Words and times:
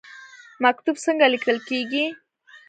مکتوب 0.63 0.95
څنګه 1.05 1.25
لیکل 1.33 1.57
کیږي؟ 1.69 2.05